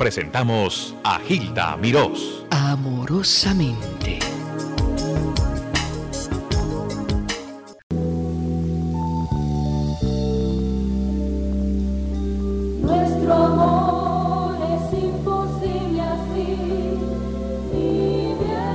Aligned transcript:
presentamos 0.00 0.96
a 1.04 1.18
Gilda 1.18 1.76
Mirós. 1.76 2.42
Amorosamente. 2.48 4.18
Nuestro 12.80 13.34
amor 13.34 14.56
es 14.72 14.84
imposible 15.04 16.00
así 16.00 16.48
y 17.74 18.32
bien. 18.40 18.72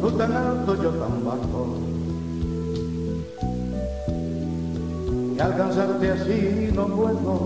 Tú 0.00 0.08
tan 0.12 0.32
alto, 0.32 0.80
yo 0.80 0.90
tan 0.90 1.24
bajo. 1.24 1.95
Y 5.36 5.40
alcanzarte 5.40 6.10
así 6.12 6.70
no 6.74 6.86
puedo. 6.86 7.40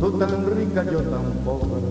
Tú 0.00 0.18
tan 0.18 0.46
rica, 0.56 0.82
yo 0.84 1.00
tan 1.02 1.32
pobre. 1.44 1.82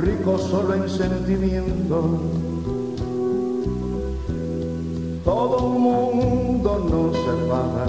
Rico 0.00 0.38
solo 0.38 0.74
en 0.74 0.88
sentimiento. 0.88 2.20
Todo 5.24 5.66
un 5.66 5.82
mundo 5.82 6.86
nos 6.90 7.16
separa 7.16 7.86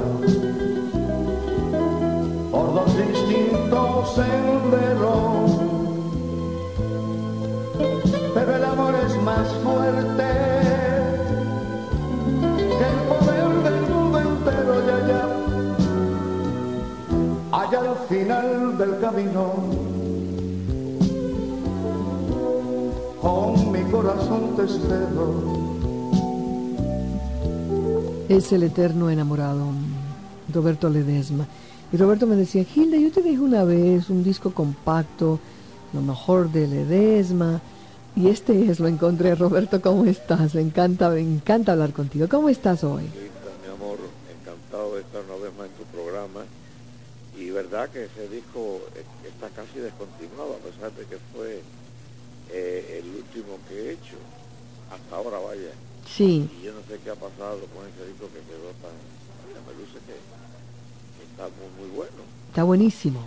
por 2.52 2.74
dos 2.74 2.98
distintos 2.98 4.16
senderos. 4.16 5.71
Final 18.12 18.78
del 18.78 19.00
camino, 19.00 19.54
con 23.22 23.72
mi 23.72 23.84
corazón 23.90 24.54
te 24.58 24.64
espero. 24.66 25.62
Es 28.28 28.52
el 28.52 28.64
eterno 28.64 29.10
enamorado, 29.10 29.66
Roberto 30.54 30.90
Ledesma. 30.90 31.48
Y 31.94 31.98
Roberto 31.98 32.28
me 32.28 32.36
decía, 32.36 32.66
Gilda, 32.66 32.98
yo 32.98 33.12
te 33.12 33.22
dije 33.22 33.40
una 33.40 33.64
vez 33.64 34.10
un 34.10 34.24
disco 34.26 34.54
compacto, 34.54 35.40
lo 35.94 36.02
mejor 36.02 36.52
de 36.52 36.68
Ledesma. 36.68 37.62
Y 38.18 38.28
este 38.28 38.70
es, 38.70 38.82
lo 38.82 38.90
encontré. 38.90 39.36
Roberto, 39.36 39.82
¿cómo 39.82 40.04
estás? 40.04 40.54
Me 40.54 40.62
encanta, 40.62 41.10
me 41.10 41.22
encanta 41.22 41.72
hablar 41.72 41.94
contigo. 41.94 42.28
¿Cómo 42.30 42.50
estás 42.50 42.84
hoy? 42.84 43.04
Gilda, 43.04 43.54
mi 43.64 43.74
amor, 43.74 44.00
encantado 44.38 44.96
de 44.96 45.02
estar 45.02 45.22
una 45.24 45.42
vez 45.42 45.54
más 45.58 45.68
en 45.68 45.74
tu 45.74 45.84
programa. 45.96 46.42
Y 47.52 47.54
verdad 47.54 47.90
que 47.90 48.06
ese 48.06 48.30
disco 48.30 48.80
está 49.28 49.50
casi 49.50 49.80
descontinuado, 49.80 50.56
a 50.56 50.60
pesar 50.60 50.90
de 50.94 51.04
que 51.04 51.18
fue 51.36 51.62
eh, 52.50 53.02
el 53.04 53.14
último 53.14 53.60
que 53.68 53.76
he 53.76 53.92
hecho. 53.92 54.16
Hasta 54.90 55.18
ahora, 55.18 55.38
vaya. 55.40 55.72
Sí, 56.08 56.50
Y 56.62 56.64
yo 56.64 56.72
no 56.72 56.80
sé 56.88 56.98
qué 57.04 57.10
ha 57.10 57.16
pasado 57.16 57.60
con 57.76 57.84
ese 57.92 58.08
disco 58.08 58.28
que 58.32 58.40
quedó 58.48 58.72
tan... 58.80 58.96
me 59.68 59.74
luce 59.76 60.00
que, 60.08 60.16
que 60.16 61.24
está 61.30 61.44
muy, 61.60 61.88
muy 61.88 61.94
bueno. 61.94 62.24
está 62.48 62.64
buenísimo. 62.64 63.20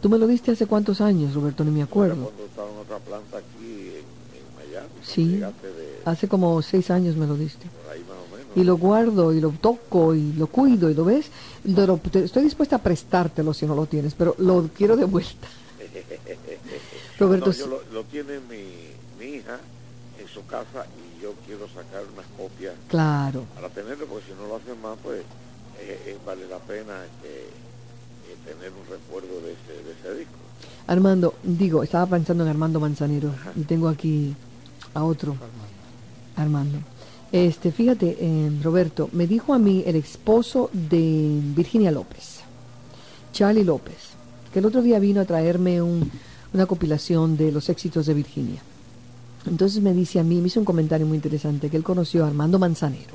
¿Tú 0.00 0.10
me 0.10 0.18
lo 0.18 0.28
diste 0.28 0.52
hace 0.52 0.66
cuántos 0.66 1.00
años, 1.00 1.34
Roberto? 1.34 1.64
Ni 1.64 1.72
me 1.72 1.82
acuerdo. 1.82 2.22
cuando 2.22 2.44
estaba 2.44 2.70
en 2.70 2.78
otra 2.78 2.98
planta 3.00 3.38
aquí 3.38 3.90
en, 3.98 4.06
en 4.38 4.70
Miami. 4.70 4.88
Sí, 5.02 5.38
de, 5.38 6.00
hace 6.04 6.28
como 6.28 6.62
seis 6.62 6.88
años 6.92 7.16
me 7.16 7.26
lo 7.26 7.34
diste. 7.34 7.66
por 7.66 7.92
ahí 7.92 8.00
más 8.02 8.10
o 8.10 8.14
menos. 8.14 8.25
Y 8.56 8.64
lo 8.64 8.76
guardo 8.78 9.32
y 9.32 9.40
lo 9.40 9.50
toco 9.50 10.14
y 10.14 10.32
lo 10.32 10.46
cuido 10.48 10.90
y 10.90 10.94
lo 10.94 11.04
ves. 11.04 11.26
Lo- 11.64 11.98
te- 11.98 12.24
estoy 12.24 12.42
dispuesta 12.44 12.76
a 12.76 12.82
prestártelo 12.82 13.52
si 13.54 13.66
no 13.66 13.74
lo 13.74 13.86
tienes, 13.86 14.14
pero 14.14 14.34
lo 14.38 14.68
quiero 14.74 14.96
de 14.96 15.04
vuelta. 15.04 15.46
Roberto, 17.18 17.46
No, 17.46 17.52
yo 17.52 17.66
lo, 17.66 17.82
lo 17.92 18.04
tiene 18.04 18.40
mi, 18.40 18.64
mi 19.18 19.36
hija 19.36 19.58
en 20.18 20.28
su 20.28 20.44
casa 20.46 20.86
y 21.18 21.22
yo 21.22 21.32
quiero 21.46 21.66
sacar 21.68 22.02
unas 22.12 22.26
copias 22.36 22.74
claro. 22.88 23.44
para 23.54 23.68
tenerlo, 23.68 24.06
porque 24.06 24.26
si 24.26 24.32
no 24.40 24.48
lo 24.48 24.56
hacen 24.56 24.80
más, 24.80 24.96
pues 25.02 25.20
eh, 25.80 26.00
eh, 26.06 26.18
vale 26.26 26.46
la 26.48 26.58
pena 26.58 26.94
este, 27.04 27.40
eh, 27.44 28.36
tener 28.44 28.72
un 28.72 28.86
recuerdo 28.90 29.40
de 29.40 29.52
ese, 29.52 29.82
de 29.84 29.92
ese 29.92 30.18
disco. 30.20 30.32
Armando, 30.86 31.34
digo, 31.42 31.82
estaba 31.82 32.06
pensando 32.06 32.44
en 32.44 32.50
Armando 32.50 32.80
Manzanero 32.80 33.32
y 33.54 33.62
tengo 33.64 33.88
aquí 33.88 34.34
a 34.94 35.04
otro. 35.04 35.36
Armando. 36.36 36.78
Este, 37.32 37.72
fíjate, 37.72 38.16
eh, 38.20 38.50
Roberto, 38.62 39.08
me 39.12 39.26
dijo 39.26 39.52
a 39.52 39.58
mí 39.58 39.82
el 39.86 39.96
esposo 39.96 40.70
de 40.72 41.40
Virginia 41.56 41.90
López, 41.90 42.40
Charlie 43.32 43.64
López, 43.64 43.96
que 44.52 44.60
el 44.60 44.66
otro 44.66 44.80
día 44.80 44.98
vino 44.98 45.20
a 45.20 45.24
traerme 45.24 45.82
un- 45.82 46.10
una 46.54 46.66
compilación 46.66 47.36
de 47.36 47.50
los 47.52 47.68
éxitos 47.68 48.06
de 48.06 48.14
Virginia. 48.14 48.62
Entonces 49.46 49.82
me 49.82 49.92
dice 49.92 50.18
a 50.20 50.22
mí, 50.22 50.40
me 50.40 50.46
hizo 50.48 50.60
un 50.60 50.64
comentario 50.66 51.06
muy 51.06 51.16
interesante, 51.16 51.68
que 51.68 51.76
él 51.76 51.82
conoció 51.82 52.24
a 52.24 52.28
Armando 52.28 52.58
Manzanero 52.58 53.14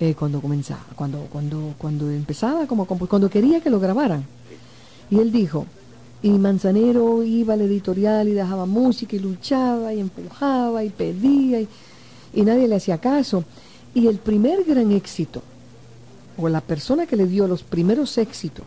eh, 0.00 0.14
cuando 0.18 0.40
comenzaba, 0.40 0.84
cuando, 0.96 1.18
cuando, 1.30 1.74
cuando 1.78 2.10
empezaba, 2.10 2.66
como, 2.66 2.86
cuando 2.86 3.30
quería 3.30 3.60
que 3.60 3.70
lo 3.70 3.78
grabaran. 3.78 4.24
Y 5.10 5.18
él 5.18 5.30
dijo, 5.30 5.66
y 6.22 6.30
Manzanero 6.30 7.22
iba 7.22 7.54
al 7.54 7.60
editorial 7.60 8.26
y 8.28 8.32
dejaba 8.32 8.66
música 8.66 9.14
y 9.16 9.20
luchaba 9.20 9.92
y 9.94 10.00
empujaba 10.00 10.82
y 10.82 10.88
pedía 10.90 11.60
y, 11.60 11.68
y 12.32 12.42
nadie 12.42 12.68
le 12.68 12.76
hacía 12.76 12.98
caso. 12.98 13.44
Y 13.94 14.06
el 14.06 14.18
primer 14.18 14.64
gran 14.64 14.92
éxito, 14.92 15.42
o 16.36 16.48
la 16.48 16.60
persona 16.60 17.06
que 17.06 17.16
le 17.16 17.26
dio 17.26 17.46
los 17.46 17.62
primeros 17.62 18.16
éxitos, 18.18 18.66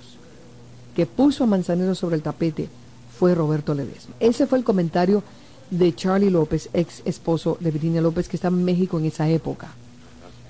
que 0.96 1.06
puso 1.06 1.44
a 1.44 1.48
Manzanero 1.48 1.96
sobre 1.96 2.16
el 2.16 2.22
tapete, 2.22 2.70
fue 3.18 3.34
Roberto 3.34 3.74
Ledesma. 3.74 4.16
Ese 4.20 4.46
fue 4.46 4.58
el 4.58 4.64
comentario 4.64 5.24
de 5.70 5.96
Charlie 5.96 6.30
López, 6.30 6.70
ex 6.74 7.02
esposo 7.06 7.58
de 7.60 7.72
Virginia 7.72 8.02
López, 8.02 8.28
que 8.28 8.38
estaba 8.38 8.56
en 8.56 8.64
México 8.64 9.00
en 9.00 9.06
esa 9.06 9.28
época. 9.30 9.74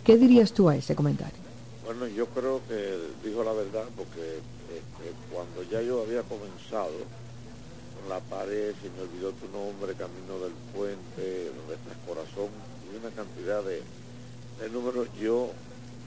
¿Qué 0.03 0.17
dirías 0.17 0.51
tú 0.51 0.69
a 0.69 0.75
ese 0.75 0.95
comentario? 0.95 1.37
Bueno, 1.85 2.07
yo 2.07 2.27
creo 2.27 2.61
que 2.67 2.97
dijo 3.23 3.43
la 3.43 3.53
verdad, 3.53 3.85
porque 3.95 4.41
este, 4.73 5.13
cuando 5.31 5.63
ya 5.71 5.81
yo 5.81 6.01
había 6.01 6.21
comenzado 6.23 6.93
con 7.95 8.09
la 8.09 8.19
pared, 8.19 8.73
se 8.81 8.89
me 8.89 9.01
olvidó 9.01 9.31
tu 9.31 9.47
nombre, 9.55 9.93
Camino 9.93 10.39
del 10.41 10.53
Puente, 10.75 11.51
donde 11.53 11.75
corazón, 12.05 12.49
una 12.97 13.09
cantidad 13.11 13.63
de, 13.63 13.81
números, 14.69 15.07
yo, 15.19 15.51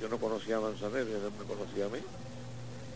yo 0.01 0.09
no 0.09 0.19
conocía 0.19 0.57
a 0.57 0.61
Manzanero, 0.61 1.07
él 1.07 1.33
me 1.39 1.45
conocía 1.45 1.87
a 1.87 1.89
mí. 1.89 1.99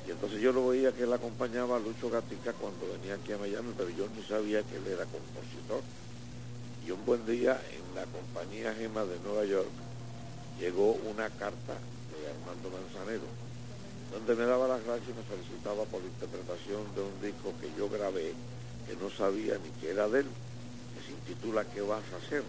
Y 0.06 0.10
entonces 0.10 0.40
yo 0.40 0.52
lo 0.52 0.68
veía 0.68 0.92
que 0.92 1.04
él 1.04 1.12
acompañaba 1.12 1.76
a 1.76 1.80
Lucho 1.80 2.10
Gatica 2.10 2.52
cuando 2.54 2.86
venía 2.92 3.14
aquí 3.14 3.32
a 3.32 3.38
Miami, 3.38 3.72
pero 3.76 3.90
yo 3.90 4.08
ni 4.16 4.22
sabía 4.22 4.62
que 4.62 4.76
él 4.76 4.86
era 4.86 5.04
compositor. 5.06 5.82
Y 6.86 6.90
un 6.90 7.04
buen 7.04 7.24
día 7.24 7.60
en 7.70 7.94
la 7.94 8.04
compañía 8.06 8.74
Gema 8.74 9.04
de 9.04 9.18
Nueva 9.20 9.44
York 9.44 9.68
llegó 10.58 10.92
una 10.92 11.30
carta 11.30 11.74
de 11.74 12.30
Armando 12.30 12.70
Manzanero, 12.70 13.26
donde 14.12 14.34
me 14.34 14.44
daba 14.44 14.66
las 14.66 14.84
gracias 14.84 15.10
y 15.10 15.12
me 15.12 15.22
felicitaba 15.22 15.84
por 15.84 16.00
la 16.00 16.08
interpretación 16.08 16.82
de 16.94 17.02
un 17.02 17.20
disco 17.22 17.54
que 17.60 17.70
yo 17.78 17.88
grabé, 17.88 18.34
que 18.88 18.96
no 18.96 19.08
sabía 19.10 19.58
ni 19.58 19.70
que 19.80 19.90
era 19.90 20.08
de 20.08 20.20
él, 20.20 20.26
que 20.94 21.06
se 21.06 21.12
intitula 21.12 21.64
¿Qué 21.64 21.80
vas 21.80 22.02
a 22.12 22.16
hacer? 22.16 22.42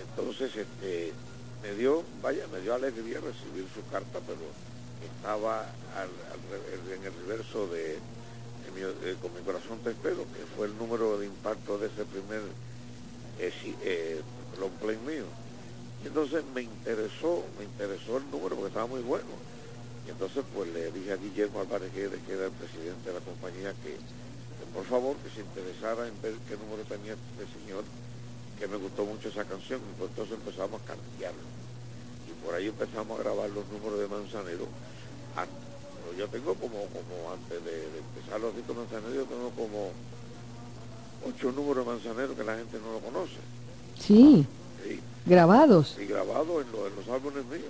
Entonces 0.00 0.54
este, 0.56 1.12
me 1.62 1.74
dio, 1.74 2.02
vaya, 2.22 2.46
me 2.52 2.60
dio 2.60 2.74
alegría 2.74 3.20
recibir 3.20 3.66
su 3.74 3.84
carta, 3.90 4.20
pero 4.26 4.40
estaba 5.04 5.66
en 6.92 7.04
el 7.04 7.12
reverso 7.26 7.66
de, 7.68 7.98
mi- 8.74 9.14
Con 9.22 9.32
mi 9.34 9.40
corazón 9.40 9.78
te 9.82 9.90
espero, 9.90 10.24
que 10.34 10.44
fue 10.56 10.66
el 10.66 10.76
número 10.76 11.18
de 11.18 11.26
impacto 11.26 11.78
de 11.78 11.86
ese 11.86 12.04
primer 12.04 12.42
eh, 13.38 13.52
eh, 13.82 14.20
long 14.60 14.72
play 14.80 14.96
mío. 14.98 15.24
Y 16.04 16.08
entonces 16.08 16.44
me 16.54 16.62
interesó, 16.62 17.44
me 17.58 17.64
interesó 17.64 18.18
el 18.18 18.30
número 18.30 18.54
porque 18.56 18.68
estaba 18.68 18.86
muy 18.86 19.00
bueno. 19.00 19.26
Y 20.06 20.10
entonces 20.10 20.44
pues 20.54 20.68
le 20.72 20.92
dije 20.92 21.12
a 21.12 21.16
Guillermo 21.16 21.60
Álvarez 21.60 21.92
Guedes, 21.94 22.20
que 22.26 22.34
era 22.34 22.46
el 22.46 22.52
presidente 22.52 23.08
de 23.10 23.14
la 23.14 23.20
compañía, 23.24 23.72
que 23.82 23.96
por 24.74 24.84
favor 24.84 25.16
que 25.18 25.30
se 25.30 25.40
interesara 25.40 26.06
en 26.06 26.20
ver 26.22 26.34
qué 26.48 26.56
número 26.56 26.82
tenía 26.84 27.14
este 27.14 27.44
señor, 27.58 27.82
que 28.58 28.66
me 28.68 28.76
gustó 28.76 29.04
mucho 29.04 29.28
esa 29.28 29.44
canción. 29.44 29.80
Y 29.80 29.98
pues 29.98 30.10
entonces 30.10 30.34
empezamos 30.36 30.80
a 30.82 30.84
cantearlo. 30.84 31.40
Y 32.28 32.32
por 32.44 32.54
ahí 32.54 32.66
empezamos 32.68 33.18
a 33.18 33.22
grabar 33.22 33.50
los 33.50 33.66
números 33.68 33.98
de 34.00 34.08
Manzanero. 34.08 34.66
Ah, 35.36 35.46
yo 36.16 36.28
tengo 36.28 36.54
como, 36.54 36.86
como 36.86 37.32
antes 37.32 37.62
de, 37.64 37.70
de 37.70 37.98
empezar 37.98 38.40
los 38.40 38.54
discos 38.56 38.76
Manzanero, 38.76 39.14
yo 39.14 39.24
tengo 39.24 39.50
como 39.50 39.90
ocho 41.26 41.52
números 41.52 41.84
de 41.84 41.92
Manzanero 41.92 42.34
que 42.36 42.44
la 42.44 42.56
gente 42.56 42.78
no 42.78 42.92
lo 42.92 43.00
conoce. 43.00 43.36
Sí, 43.98 44.46
Sí, 44.84 45.00
grabados. 45.26 45.96
y 46.00 46.06
grabado 46.06 46.60
en, 46.60 46.70
los- 46.72 46.86
en 46.88 46.96
los 46.96 47.08
álbumes 47.08 47.44
míos. 47.46 47.64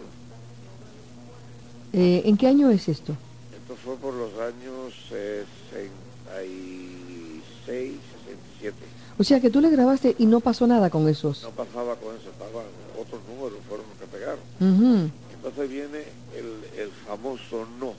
Eh, 1.92 2.22
¿En 2.26 2.36
qué 2.36 2.46
año 2.48 2.70
es 2.70 2.88
esto? 2.88 3.16
Esto 3.56 3.76
fue 3.82 3.96
por 3.96 4.12
los 4.14 4.32
años 4.38 4.92
66, 5.08 7.92
67. 8.24 8.76
O 9.18 9.24
sea 9.24 9.40
que 9.40 9.50
tú 9.50 9.60
le 9.60 9.70
grabaste 9.70 10.14
y 10.18 10.26
no 10.26 10.40
pasó 10.40 10.66
nada 10.66 10.90
con 10.90 11.08
esos. 11.08 11.42
No 11.42 11.50
pasaba 11.50 11.96
con 11.96 12.14
eso, 12.16 12.28
estaban 12.30 12.66
otros 13.00 13.20
números, 13.28 13.58
fueron 13.68 13.86
los 13.88 13.98
que 13.98 14.06
pegaron. 14.06 15.10
Entonces 15.34 15.70
viene 15.70 16.04
el, 16.36 16.80
el 16.80 16.90
famoso 17.06 17.66
no. 17.80 17.94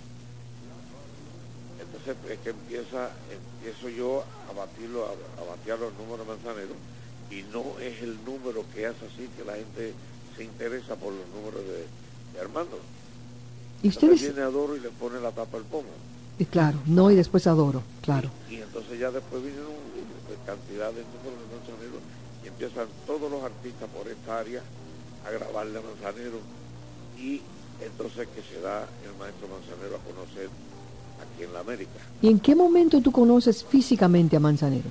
Entonces 1.80 2.16
es 2.32 2.40
que 2.40 2.50
empieza, 2.52 3.10
empiezo 3.32 3.90
yo 3.90 4.24
a 4.50 4.54
batirlo, 4.54 5.06
a, 5.06 5.10
a 5.42 5.46
batear 5.50 5.80
los 5.80 5.94
números 5.94 6.28
manzaneros 6.28 6.76
y 7.32 7.44
no 7.54 7.64
es 7.80 8.02
el 8.04 8.24
número 8.26 8.64
que 8.74 8.86
hace 8.88 9.06
así 9.06 9.28
que 9.38 9.44
la 9.46 9.56
gente 9.56 9.94
se 10.36 10.44
interesa 10.44 10.96
por 10.96 11.14
los 11.14 11.28
números 11.36 11.62
de, 11.66 11.86
de 12.34 12.40
Armando. 12.42 12.78
Y 13.84 13.88
Entonces 13.88 14.12
ustedes, 14.14 14.34
viene 14.36 14.42
Adoro 14.48 14.76
y 14.76 14.80
le 14.82 14.90
pone 14.90 15.20
la 15.20 15.32
tapa 15.32 15.58
al 15.58 15.64
pomo. 15.64 15.90
Y 16.40 16.46
claro, 16.46 16.78
no 16.86 17.10
y 17.12 17.16
después 17.16 17.48
adoro, 17.48 17.82
claro. 18.02 18.30
Y, 18.50 18.56
y 18.56 18.62
entonces 18.62 19.00
ya 19.00 19.12
después 19.12 19.42
una 19.42 20.46
cantidad 20.46 20.92
de 20.92 21.04
números 21.04 21.40
de 21.42 21.56
Manzanero 21.58 22.00
y 22.44 22.48
empiezan 22.48 22.88
todos 23.06 23.30
los 23.32 23.44
artistas 23.44 23.90
por 23.90 24.08
esta 24.08 24.40
área 24.40 24.62
a 25.26 25.32
grabarle 25.32 25.80
a 25.80 25.82
Manzanero 25.82 26.40
y 27.18 27.42
entonces 27.82 28.28
que 28.30 28.42
se 28.42 28.62
da 28.62 28.88
el 29.04 29.18
maestro 29.20 29.48
Manzanero 29.48 29.98
a 29.98 30.00
conocer 30.00 30.50
aquí 31.18 31.44
en 31.44 31.54
la 31.54 31.60
América. 31.60 32.00
¿Y 32.22 32.30
en 32.30 32.40
qué 32.40 32.56
momento 32.56 33.02
tú 33.02 33.12
conoces 33.12 33.64
físicamente 33.64 34.38
a 34.38 34.40
Manzanero? 34.40 34.90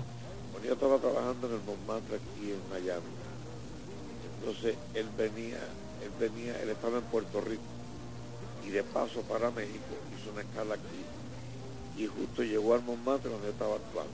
Cuando 0.52 0.68
yo 0.68 0.74
estaba 0.74 0.98
trabajando 0.98 1.46
en 1.48 1.54
el 1.54 1.60
Montmartre 1.62 2.16
aquí 2.16 2.50
en 2.50 2.62
Miami, 2.70 3.14
entonces 4.40 4.74
él 4.94 5.06
venía, 5.16 5.58
él 6.02 6.10
venía, 6.18 6.60
él 6.62 6.70
estaba 6.70 6.98
en 6.98 7.04
Puerto 7.04 7.40
Rico 7.40 7.62
y 8.66 8.70
de 8.70 8.82
paso 8.82 9.20
para 9.22 9.50
México 9.52 9.94
hizo 10.18 10.32
una 10.32 10.42
escala 10.42 10.74
aquí 10.74 11.06
y 11.96 12.06
justo 12.06 12.42
llegó 12.42 12.74
al 12.74 12.82
Montmartre 12.82 13.30
donde 13.30 13.50
estaba 13.50 13.76
actuando. 13.76 14.12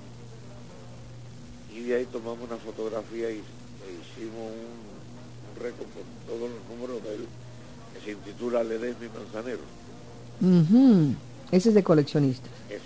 Y 1.74 1.80
de 1.80 1.96
ahí 1.96 2.06
tomamos 2.06 2.38
una 2.48 2.58
fotografía 2.58 3.30
y 3.30 3.38
e 3.38 3.90
hicimos 4.00 4.52
un, 4.52 5.50
un 5.50 5.62
récord 5.62 5.88
con 5.88 6.04
todos 6.26 6.50
los 6.50 6.60
números 6.68 7.02
de 7.02 7.14
él 7.16 7.26
que 7.94 8.04
se 8.04 8.10
intitula 8.12 8.62
Ledesmi 8.62 9.08
Manzanero. 9.08 9.60
Ujú, 10.40 11.14
Ese 11.50 11.68
es 11.70 11.74
de 11.74 11.82
coleccionista. 11.82 12.48
Ese. 12.68 12.82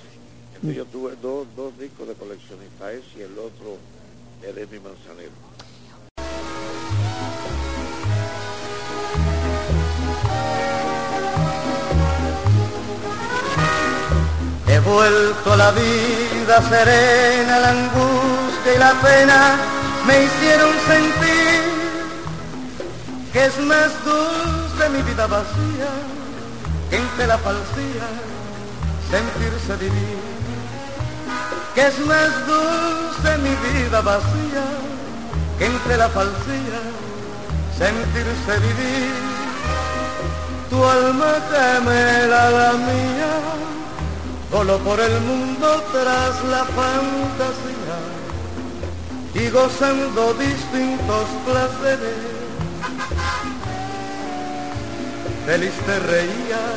Entonces 0.54 0.76
yo 0.76 0.84
tuve 0.86 1.16
dos, 1.20 1.46
dos 1.56 1.78
discos 1.78 2.08
de 2.08 2.14
coleccionista, 2.14 2.92
ese 2.92 3.18
y 3.18 3.22
el 3.22 3.38
otro 3.38 3.76
Ledesmi 4.42 4.78
Manzanero. 4.80 5.45
Vuelto 14.86 15.52
a 15.52 15.56
la 15.56 15.70
vida 15.72 16.62
serena, 16.68 17.58
la 17.58 17.70
angustia 17.70 18.74
y 18.74 18.78
la 18.78 18.92
pena 19.02 19.56
me 20.06 20.24
hicieron 20.24 20.72
sentir 20.86 21.62
que 23.32 23.44
es 23.46 23.58
más 23.58 23.90
dulce 24.04 24.88
mi 24.94 25.02
vida 25.02 25.26
vacía 25.26 25.90
que 26.88 26.96
entre 26.96 27.26
la 27.26 27.38
falsía 27.38 28.06
sentirse 29.10 29.76
vivir. 29.84 30.18
Que 31.74 31.86
es 31.88 31.98
más 32.06 32.30
dulce 32.46 33.38
mi 33.38 33.54
vida 33.66 34.00
vacía 34.00 34.64
que 35.58 35.66
entre 35.66 35.96
la 35.96 36.08
falsía 36.08 36.80
sentirse 37.76 38.52
vivir. 38.66 39.14
Tu 40.70 40.84
alma 40.84 41.32
gemela 41.50 42.50
la 42.50 42.72
mía 42.72 43.75
Solo 44.50 44.78
por 44.78 45.00
el 45.00 45.20
mundo 45.20 45.82
tras 45.92 46.44
la 46.44 46.64
fantasía 46.64 47.98
y 49.34 49.50
gozando 49.50 50.34
distintos 50.34 51.26
placeres. 51.44 52.36
Feliz 55.46 55.72
te 55.84 55.98
reías 55.98 56.76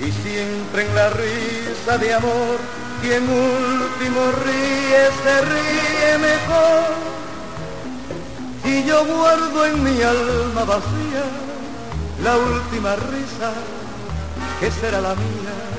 y 0.00 0.10
siempre 0.22 0.86
en 0.86 0.94
la 0.94 1.10
risa 1.10 1.98
de 1.98 2.14
amor 2.14 2.58
quien 3.02 3.22
último 3.22 4.20
ríe 4.44 5.02
se 5.22 5.40
ríe 5.42 6.18
mejor. 6.18 6.94
Y 8.64 8.84
yo 8.84 9.04
guardo 9.04 9.66
en 9.66 9.84
mi 9.84 10.02
alma 10.02 10.64
vacía 10.64 11.24
la 12.22 12.36
última 12.36 12.96
risa 12.96 13.52
que 14.60 14.70
será 14.70 15.00
la 15.00 15.14
mía 15.14 15.73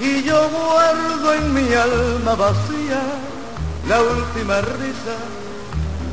y 0.00 0.22
yo 0.22 0.48
guardo 0.50 1.34
en 1.34 1.54
mi 1.54 1.72
alma 1.74 2.34
vacía 2.34 3.00
la 3.88 4.00
última 4.00 4.60
risa 4.60 5.16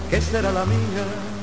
que 0.09 0.21
será 0.21 0.51
la 0.51 0.65
mía. 0.65 1.34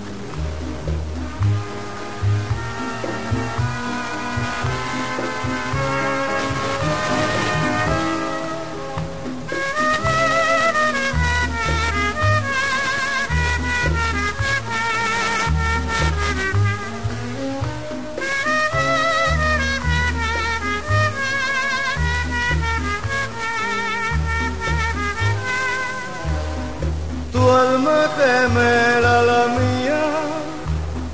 Alma 27.52 28.08
gemela 28.16 29.22
la 29.22 29.46
mía, 29.58 30.02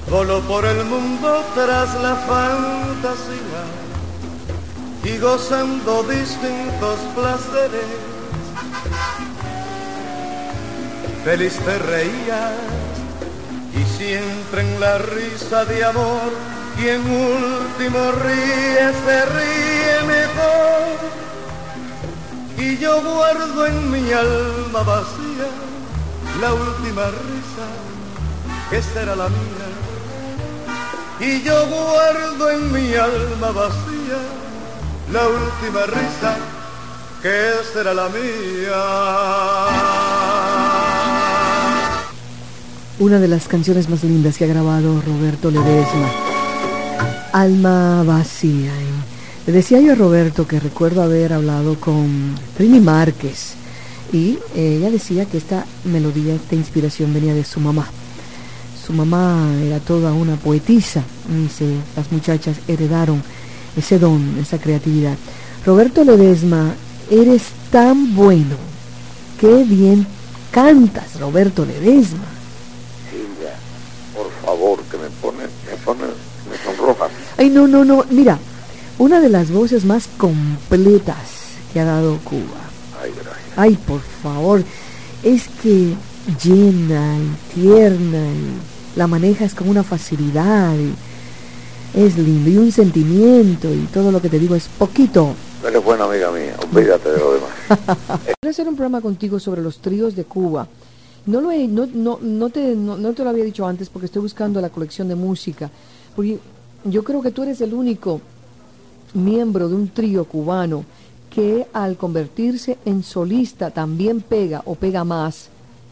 voló 0.09 0.41
por 0.43 0.65
el 0.65 0.85
mundo 0.85 1.45
tras 1.55 1.95
la 2.01 2.15
fantasía 2.15 3.63
y 5.05 5.19
gozando 5.19 6.05
distintos 6.05 6.99
placeres. 7.17 7.91
Feliz 11.25 11.59
te 11.59 11.79
reías 11.79 12.53
y 13.75 13.85
siempre 13.99 14.63
en 14.63 14.81
la 14.81 14.99
risa 14.99 15.65
de 15.65 15.85
amor 15.85 16.31
quien 16.77 17.01
último 17.01 18.13
ríe 18.13 18.93
se 19.05 19.27
ríe 19.37 19.97
mejor 20.07 20.79
y 22.57 22.79
yo 22.79 23.03
guardo 23.03 23.67
en 23.67 23.91
mi 23.91 24.13
alma 24.13 24.83
vacía 24.85 25.49
la 26.41 26.55
última 26.55 27.07
risa 27.07 27.67
que 28.71 28.81
será 28.81 29.17
la 29.17 29.29
mía 29.29 29.69
y 31.21 31.43
yo 31.43 31.67
guardo 31.67 32.51
en 32.51 32.73
mi 32.73 32.95
alma 32.95 33.51
vacía 33.51 34.19
la 35.13 35.27
última 35.27 35.87
risa 35.87 36.37
que 37.23 37.51
será 37.73 37.93
la 37.93 38.09
mía. 38.09 38.85
Una 43.01 43.19
de 43.19 43.29
las 43.29 43.49
canciones 43.49 43.89
más 43.89 44.05
lindas 44.05 44.37
que 44.37 44.45
ha 44.45 44.49
grabado 44.49 45.03
Roberto 45.03 45.51
Ledesma. 45.51 46.09
Alma 47.33 48.05
vacía. 48.05 48.71
¿eh? 48.71 49.47
Le 49.47 49.53
decía 49.53 49.81
yo 49.81 49.93
a 49.93 49.97
Roberto 49.97 50.47
que 50.47 50.61
recuerdo 50.61 51.03
haber 51.03 51.33
hablado 51.33 51.81
con 51.81 52.37
Trini 52.57 52.81
Márquez 52.81 53.58
y 54.13 54.39
eh, 54.55 54.77
ella 54.79 54.91
decía 54.91 55.27
que 55.27 55.39
esta 55.39 55.67
melodía, 55.85 56.35
esta 56.35 56.55
inspiración 56.55 57.13
venía 57.13 57.35
de 57.35 57.45
su 57.45 57.61
mamá. 57.61 57.89
Su 58.85 58.93
mamá 58.93 59.55
era 59.63 59.81
toda 59.81 60.13
una 60.13 60.37
poetisa. 60.37 61.03
y 61.31 61.43
Dice, 61.43 61.67
las 61.97 62.11
muchachas 62.11 62.57
heredaron 62.67 63.23
ese 63.77 63.99
don, 63.99 64.39
esa 64.41 64.59
creatividad. 64.59 65.17
Roberto 65.65 66.05
Ledesma, 66.05 66.75
eres 67.11 67.43
tan 67.71 68.15
bueno. 68.15 68.57
Qué 69.39 69.65
bien 69.65 70.07
cantas, 70.51 71.21
Roberto 71.21 71.67
Ledesma. 71.67 72.25
Silvia, 73.11 73.55
por 74.15 74.31
favor, 74.45 74.83
que 74.91 74.97
me 74.97 75.11
pone, 75.21 75.45
me 75.67 75.77
pone, 75.85 76.05
me 76.51 76.57
sonroja. 76.65 77.09
Ay, 77.37 77.51
no, 77.51 77.69
no, 77.69 77.85
no. 77.85 78.05
Mira, 78.11 78.39
una 78.99 79.21
de 79.21 79.29
las 79.29 79.51
voces 79.51 79.85
más 79.85 80.09
completas 80.17 81.17
que 81.73 81.81
ha 81.81 81.85
dado 81.85 82.19
Cuba. 82.25 82.68
Ay, 83.59 83.77
por 83.89 84.01
favor. 84.01 84.63
Es 85.25 85.49
que 85.49 85.93
llena 86.45 87.19
y 87.19 87.61
tierna 87.61 88.25
y 88.29 88.97
la 88.97 89.09
manejas 89.09 89.53
con 89.53 89.69
una 89.69 89.83
facilidad. 89.83 90.77
y 90.77 90.95
es 91.99 92.17
lindo 92.17 92.51
y 92.51 92.57
un 92.57 92.71
sentimiento 92.71 93.69
y 93.75 93.89
todo 93.93 94.13
lo 94.13 94.23
que 94.23 94.29
te 94.29 94.39
digo 94.39 94.55
es 94.55 94.69
poquito. 94.69 95.35
Eres 95.67 95.83
buena 95.83 96.05
amiga 96.05 96.31
mía, 96.31 96.55
olvídate 96.73 97.11
de 97.11 97.19
lo 97.19 97.35
demás. 97.35 97.51
Quiero 98.41 98.51
hacer 98.51 98.69
un 98.69 98.77
programa 98.77 99.01
contigo 99.01 99.41
sobre 99.41 99.61
los 99.61 99.79
tríos 99.79 100.15
de 100.15 100.23
Cuba. 100.23 100.69
No 101.27 101.41
lo 101.41 101.51
he, 101.51 101.67
no, 101.67 101.89
no, 101.93 102.21
no 102.23 102.51
te, 102.51 102.77
no, 102.77 102.97
no 102.97 103.13
te 103.13 103.25
lo 103.25 103.31
había 103.31 103.43
dicho 103.43 103.67
antes 103.67 103.89
porque 103.89 104.07
estoy 104.07 104.23
buscando 104.23 104.61
la 104.61 104.71
colección 104.71 105.09
de 105.09 105.17
música. 105.17 105.69
Porque 106.15 106.39
yo 106.85 107.03
creo 107.03 107.21
que 107.23 107.33
tú 107.33 107.43
eres 107.43 107.61
el 107.61 107.75
único 107.75 108.21
miembro 109.15 109.69
de 109.69 109.75
un 109.75 109.89
trío 109.89 110.27
cubano 110.27 110.85
que 111.31 111.67
al 111.73 111.97
convertirse 111.97 112.79
en 112.85 113.03
solista 113.03 113.71
también 113.71 114.21
pega 114.21 114.63
o 114.65 114.75
pega 114.75 115.05
más 115.05 115.49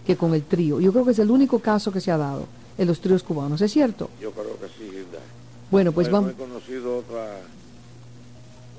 que 0.07 0.17
con 0.17 0.35
el 0.35 0.43
trío. 0.43 0.81
Yo 0.81 0.93
creo 0.93 1.05
que 1.05 1.11
es 1.13 1.19
el 1.19 1.31
único 1.31 1.59
caso 1.59 1.93
que 1.93 2.01
se 2.01 2.11
ha 2.11 2.17
dado 2.17 2.47
en 2.79 2.87
los 2.87 3.01
tríos 3.01 3.23
cubanos, 3.23 3.61
¿es 3.61 3.73
cierto? 3.73 4.11
Yo 4.21 4.31
creo 4.33 4.59
que 4.59 4.67
sí, 4.69 4.85
Hilda. 4.85 5.19
Bueno, 5.71 5.93
pues 5.93 6.07
Pero 6.09 6.21
no 6.21 6.27
vamos. 6.29 6.39
he 6.39 6.43
conocido 6.49 6.99
otra, 6.99 7.39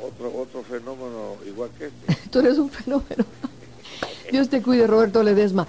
otro, 0.02 0.42
otro 0.42 0.64
fenómeno 0.64 1.36
igual 1.46 1.70
que 1.78 1.88
este. 1.88 2.30
Tú 2.30 2.40
eres 2.40 2.58
un 2.58 2.70
fenómeno. 2.70 3.26
Dios 4.32 4.50
te 4.50 4.62
cuide, 4.62 4.88
Roberto 4.88 5.24
Ledesma. 5.24 5.68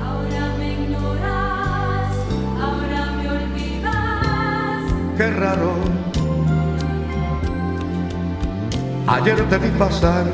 Ahora 0.00 0.54
me 0.58 0.72
ignoras, 0.74 2.16
ahora 2.60 3.12
me 3.12 3.28
olvidas. 3.30 5.16
Qué 5.16 5.30
raro. 5.30 5.99
Ayer 9.10 9.42
te 9.48 9.58
vi 9.58 9.68
pasar 9.70 10.24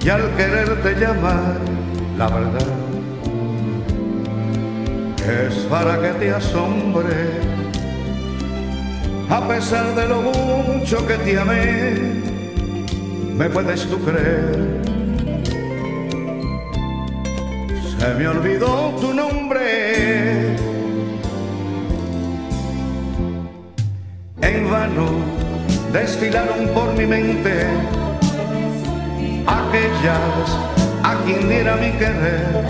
y 0.00 0.08
al 0.08 0.22
quererte 0.36 0.94
llamar, 1.00 1.58
la 2.16 2.28
verdad 2.28 2.68
es 5.28 5.54
para 5.68 6.00
que 6.00 6.08
te 6.20 6.30
asombre. 6.30 7.40
A 9.28 9.48
pesar 9.48 9.96
de 9.96 10.06
lo 10.06 10.22
mucho 10.22 11.04
que 11.08 11.14
te 11.14 11.36
amé, 11.36 12.22
me 13.34 13.50
puedes 13.50 13.84
tú 13.88 13.98
creer. 13.98 14.80
Se 17.98 18.14
me 18.14 18.28
olvidó 18.28 18.94
tu 19.00 19.12
nombre. 19.12 20.54
En 24.40 24.70
vano 24.70 25.51
desfilaron 25.92 26.68
por 26.68 26.92
mi 26.94 27.06
mente 27.06 27.66
aquellas 29.46 30.48
a 31.02 31.16
quien 31.24 31.48
diera 31.48 31.76
mi 31.76 31.92
querer. 31.92 32.64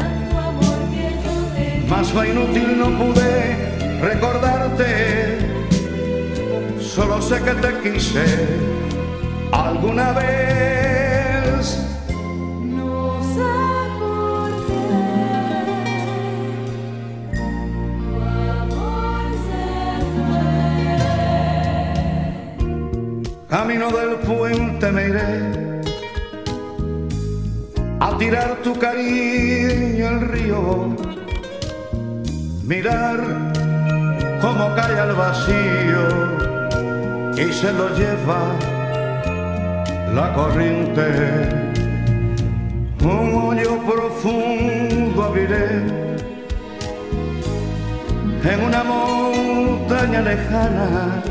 Mas 1.88 2.09
fue 2.09 2.31
inútil, 2.31 2.79
no 2.79 2.87
pude 2.99 4.00
recordarte. 4.00 5.38
Solo 6.81 7.23
sé 7.23 7.41
que 7.43 7.52
te 7.52 7.91
quise 7.91 8.25
alguna 9.52 10.12
vez. 10.12 10.81
Del 23.90 24.14
puente 24.20 24.92
me 24.92 25.08
iré 25.08 25.82
a 27.98 28.16
tirar 28.16 28.62
tu 28.62 28.78
cariño 28.78 30.06
al 30.06 30.20
río, 30.20 30.96
mirar 32.62 33.18
cómo 34.40 34.72
cae 34.76 34.98
al 34.98 35.14
vacío 35.14 36.06
y 37.36 37.52
se 37.52 37.72
lo 37.72 37.88
lleva 37.96 38.56
la 40.14 40.32
corriente. 40.32 41.02
Un 43.02 43.34
hoyo 43.34 43.78
profundo 43.80 45.24
abriré 45.24 45.82
en 48.44 48.64
una 48.64 48.84
montaña 48.84 50.22
lejana 50.22 51.22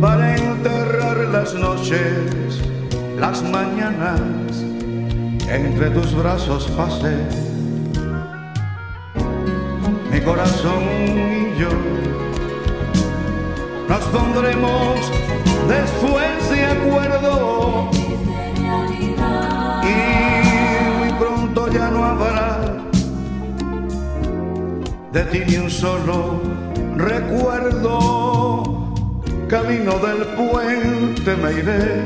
para 0.00 0.34
enterrar 0.34 1.16
las 1.30 1.52
noches, 1.54 2.62
las 3.18 3.42
mañanas, 3.42 4.20
entre 5.48 5.90
tus 5.90 6.14
brazos 6.14 6.66
pasé. 6.76 7.16
Mi 10.10 10.20
corazón 10.22 10.82
y 10.84 11.60
yo 11.60 11.68
nos 13.88 14.04
pondremos 14.06 15.12
después 15.68 16.50
de 16.50 16.64
acuerdo 16.64 17.90
y 19.82 20.98
muy 20.98 21.12
pronto 21.18 21.70
ya 21.70 21.90
no 21.90 22.04
habrá 22.04 22.58
de 25.12 25.22
ti 25.24 25.40
ni 25.46 25.56
un 25.56 25.70
solo 25.70 26.40
recuerdo. 26.96 28.59
Camino 29.50 29.98
del 29.98 30.24
puente 30.36 31.34
me 31.34 31.52
iré 31.52 32.04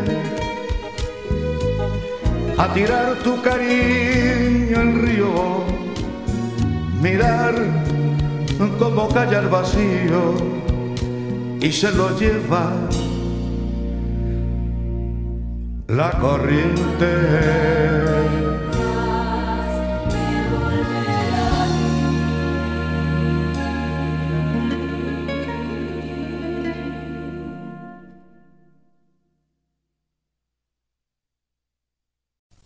a 2.56 2.72
tirar 2.72 3.16
tu 3.22 3.42
cariño 3.42 4.80
al 4.80 5.02
río, 5.02 5.64
mirar 7.02 7.54
cómo 8.78 9.08
calla 9.10 9.40
el 9.40 9.48
vacío 9.48 10.34
y 11.60 11.70
se 11.70 11.92
lo 11.92 12.18
lleva 12.18 12.72
la 15.88 16.12
corriente. 16.12 17.93